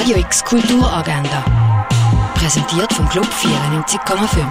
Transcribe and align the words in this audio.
Radio 0.00 0.16
X 0.16 0.42
Kulturagenda. 0.42 1.44
Präsentiert 2.34 2.90
vom 2.90 3.06
Club 3.10 3.26
94,5. 3.26 4.46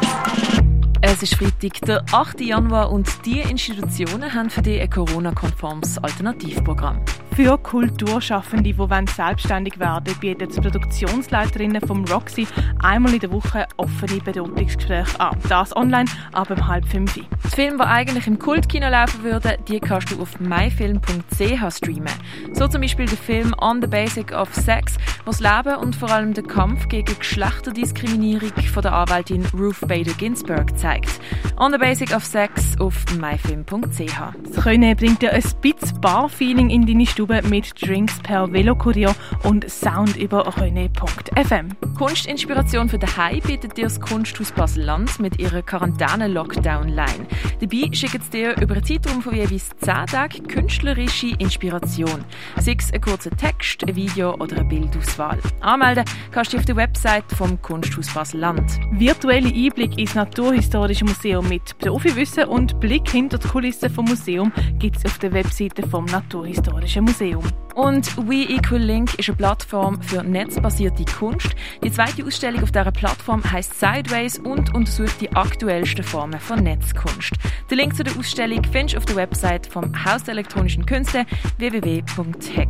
Es 1.01 1.24
ist 1.24 1.33
Freitag, 1.33 1.81
der 1.87 2.06
8. 2.11 2.42
Januar 2.42 2.92
und 2.92 3.09
die 3.25 3.40
Institutionen 3.40 4.31
haben 4.31 4.51
für 4.51 4.61
dich 4.61 4.79
ein 4.79 4.92
Corona-konformes 4.92 5.97
Alternativprogramm. 5.97 7.04
Für 7.35 7.58
Kulturschaffende, 7.58 8.73
die 8.73 9.11
selbstständig 9.15 9.79
werden 9.79 10.05
wollen, 10.07 10.20
bieten 10.20 10.49
die 10.49 10.59
Produktionsleiterinnen 10.59 11.81
vom 11.88 12.04
Roxy 12.05 12.45
einmal 12.84 13.13
in 13.13 13.21
der 13.21 13.31
Woche 13.31 13.66
offene 13.77 14.20
Beratungsgespräche 14.20 15.20
an. 15.20 15.38
Das 15.47 15.73
online 15.75 16.09
ab 16.34 16.52
um 16.52 16.68
halb 16.68 16.86
fünf. 16.86 17.13
Die 17.13 17.25
Filme, 17.55 17.77
die 17.77 17.84
eigentlich 17.84 18.27
im 18.27 18.38
Kultkino 18.38 18.89
laufen 18.89 19.23
würden, 19.23 19.54
die 19.70 19.79
kannst 19.79 20.11
du 20.11 20.21
auf 20.21 20.38
myfilm.ch 20.39 21.73
streamen. 21.73 22.13
So 22.52 22.68
zum 22.68 22.81
Beispiel 22.81 23.05
der 23.05 23.18
Film 23.18 23.55
On 23.61 23.81
the 23.81 23.88
Basic 23.88 24.34
of 24.34 24.54
Sex, 24.54 24.97
das 25.25 25.39
Leben 25.39 25.75
und 25.75 25.96
vor 25.96 26.09
allem 26.09 26.33
der 26.33 26.43
Kampf 26.43 26.87
gegen 26.87 27.18
Geschlechterdiskriminierung 27.18 28.51
von 28.73 28.82
der 28.82 28.93
Anwältin 28.93 29.45
Ruth 29.54 29.82
Bader 29.82 30.14
Ginsburg 30.14 30.78
zeigt. 30.78 31.19
On 31.57 31.71
the 31.71 31.78
Basic 31.78 32.16
of 32.16 32.23
Sex 32.23 32.80
auf 32.80 32.95
myfilm.ch. 33.18 34.20
Das 34.44 34.64
Können 34.64 34.95
bringt 34.95 35.22
dir 35.22 35.34
ein 35.34 35.44
bisschen 35.62 36.02
Bar-Feeling 36.02 36.70
in 36.70 36.86
deine 36.86 37.05
Stube 37.05 37.42
mit 37.50 37.73
Drinks 37.82 38.20
per 38.20 38.52
Velokurier 38.52 39.16
und 39.44 39.70
Sound 39.70 40.16
über 40.16 40.45
röne.fm. 40.58 41.70
Kunstinspiration 41.98 42.88
für 42.88 43.00
daheim 43.00 43.42
bietet 43.42 43.78
dir 43.78 43.86
das 43.86 44.00
Kunsthaus 44.00 44.52
Basel-Land 44.54 45.20
mit 45.20 45.40
ihrer 45.40 45.62
Quarantäne-Lockdown-Line. 45.62 47.28
Dabei 47.59 47.94
schickt 47.94 48.22
es 48.22 48.30
dir 48.30 48.56
über 48.62 48.76
einen 48.76 48.84
Zeitraum 48.84 49.22
von 49.22 49.36
jeweils 49.36 49.70
10 49.81 50.06
Tagen 50.06 50.48
künstlerische 50.48 51.36
Inspiration. 51.40 52.23
Sei 52.58 52.76
es 52.78 52.94
ein 52.94 53.02
kurzer 53.02 53.31
Text, 53.31 53.84
ein 53.88 53.95
Video 53.95 54.34
oder 54.36 54.58
eine 54.58 54.66
Bildauswahl. 55.09 55.40
Anmelden 55.62 56.05
kannst 56.31 56.54
du 56.54 56.58
auf 56.58 56.66
der 56.66 56.76
Website 56.76 57.25
vom 57.36 57.61
Kunsthaus 57.61 58.14
Basel-Land. 58.14 58.80
Virtuelle 58.92 59.50
Einblick 59.50 59.97
ins 59.97 60.16
Naturhistorische 60.16 61.06
Museum 61.06 61.47
mit 61.47 61.78
Profiwissen 61.80 62.45
und 62.45 62.80
Blick 62.80 63.09
hinter 63.09 63.38
die 63.38 63.47
Kulissen 63.47 63.89
vom 63.89 64.06
Museum 64.06 64.52
gibt 64.78 64.97
es 64.97 65.06
auf 65.06 65.17
der 65.19 65.34
Webseite 65.34 65.88
vom 65.88 66.06
Naturhistorischen 66.06 67.06
Museum. 67.06 67.44
Und 67.75 68.17
We 68.17 68.50
Equal 68.50 68.81
Link 68.81 69.14
ist 69.17 69.30
eine 69.30 69.38
Plattform 69.38 70.02
für 70.02 70.23
netzbasierte 70.23 71.06
Kunst. 71.06 71.56
Die 71.84 71.91
zweite 71.91 72.25
Ausstellung 72.25 72.64
auf 72.64 72.72
dieser 72.72 72.91
Plattform 72.91 73.41
heißt 73.50 73.80
Sideways 73.80 74.38
und 74.39 74.73
untersucht 74.73 75.22
die 75.22 75.31
aktuellsten 75.31 76.03
Formen 76.03 76.39
von 76.39 76.59
Netzkunst. 76.59 77.34
Den 77.72 77.78
Link 77.78 77.95
zu 77.95 78.03
der 78.03 78.17
Ausstellung 78.17 78.62
findest 78.69 78.95
du 78.95 78.97
auf 78.97 79.06
der 79.06 79.16
Website 79.16 79.67
vom 79.67 80.03
Haus 80.03 80.23
der 80.23 80.34
elektronischen 80.34 80.86
Künste 80.86 81.25
www.heck.ch. 81.58 82.69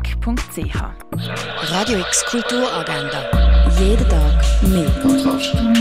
Radio 1.72 2.00
X 2.00 2.26
Kulturagenda. 2.26 3.24
Jeden 3.80 4.08
Tag 4.08 4.62
mehr. 4.64 5.79